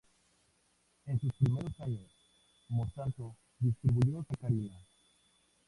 En 1.05 1.19
sus 1.19 1.31
primeros 1.33 1.79
años, 1.81 2.09
Monsanto 2.69 3.37
distribuyó 3.59 4.23
sacarina. 4.23 4.83